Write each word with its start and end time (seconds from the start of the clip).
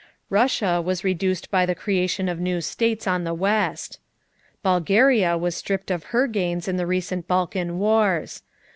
Russia 0.31 0.81
was 0.81 1.03
reduced 1.03 1.51
by 1.51 1.63
the 1.63 1.75
creation 1.75 2.27
of 2.27 2.39
new 2.39 2.59
states 2.59 3.05
on 3.05 3.23
the 3.23 3.35
west. 3.35 3.99
Bulgaria 4.63 5.37
was 5.37 5.53
stripped 5.55 5.91
of 5.91 6.05
her 6.05 6.25
gains 6.25 6.67
in 6.67 6.75
the 6.77 6.87
recent 6.87 7.27
Balkan 7.27 7.77
wars. 7.77 8.41